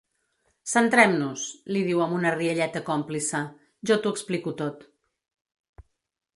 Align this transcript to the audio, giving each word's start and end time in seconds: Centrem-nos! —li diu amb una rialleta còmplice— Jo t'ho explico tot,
Centrem-nos! 0.69 1.43
—li 1.73 1.83
diu 1.89 2.01
amb 2.07 2.17
una 2.21 2.33
rialleta 2.37 2.83
còmplice— 2.89 3.43
Jo 3.91 4.01
t'ho 4.03 4.17
explico 4.17 4.55
tot, 4.65 4.85